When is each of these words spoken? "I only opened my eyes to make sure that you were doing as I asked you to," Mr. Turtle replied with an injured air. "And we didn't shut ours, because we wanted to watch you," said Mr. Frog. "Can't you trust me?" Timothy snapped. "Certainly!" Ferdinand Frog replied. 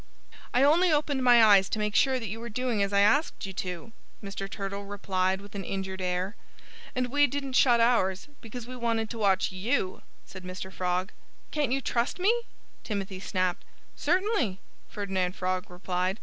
"I 0.51 0.63
only 0.63 0.91
opened 0.91 1.23
my 1.23 1.43
eyes 1.45 1.69
to 1.69 1.77
make 1.77 1.95
sure 1.95 2.19
that 2.19 2.27
you 2.27 2.39
were 2.39 2.49
doing 2.49 2.81
as 2.81 2.91
I 2.91 3.01
asked 3.01 3.45
you 3.45 3.53
to," 3.53 3.91
Mr. 4.23 4.49
Turtle 4.49 4.83
replied 4.85 5.41
with 5.41 5.53
an 5.53 5.63
injured 5.63 6.01
air. 6.01 6.35
"And 6.95 7.11
we 7.11 7.27
didn't 7.27 7.53
shut 7.53 7.79
ours, 7.79 8.27
because 8.41 8.65
we 8.65 8.75
wanted 8.75 9.11
to 9.11 9.19
watch 9.19 9.51
you," 9.51 10.01
said 10.25 10.43
Mr. 10.43 10.73
Frog. 10.73 11.11
"Can't 11.51 11.71
you 11.71 11.81
trust 11.81 12.17
me?" 12.17 12.33
Timothy 12.83 13.19
snapped. 13.19 13.63
"Certainly!" 13.95 14.59
Ferdinand 14.89 15.35
Frog 15.35 15.69
replied. 15.69 16.17